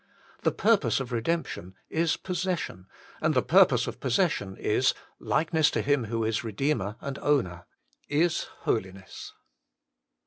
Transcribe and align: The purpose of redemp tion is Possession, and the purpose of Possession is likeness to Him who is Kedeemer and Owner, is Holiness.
The 0.41 0.51
purpose 0.51 0.99
of 0.99 1.11
redemp 1.11 1.45
tion 1.45 1.75
is 1.87 2.17
Possession, 2.17 2.87
and 3.21 3.35
the 3.35 3.43
purpose 3.43 3.85
of 3.85 3.99
Possession 3.99 4.57
is 4.57 4.95
likeness 5.19 5.69
to 5.69 5.83
Him 5.83 6.05
who 6.05 6.23
is 6.23 6.39
Kedeemer 6.39 6.95
and 7.01 7.19
Owner, 7.19 7.67
is 8.09 8.45
Holiness. 8.61 9.31